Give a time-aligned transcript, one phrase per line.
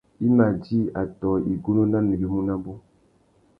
[0.25, 2.73] I mà djï atõh igunú na nuyumu nabú.